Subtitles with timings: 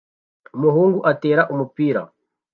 [0.55, 2.01] Umuhungu atera umupira